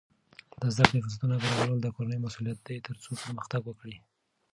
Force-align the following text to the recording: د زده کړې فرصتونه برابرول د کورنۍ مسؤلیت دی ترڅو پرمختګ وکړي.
د 0.61 0.63
زده 0.73 0.83
کړې 0.89 1.01
فرصتونه 1.03 1.35
برابرول 1.41 1.79
د 1.81 1.87
کورنۍ 1.95 2.17
مسؤلیت 2.25 2.59
دی 2.67 2.77
ترڅو 2.87 3.09
پرمختګ 3.23 3.61
وکړي. 3.65 3.97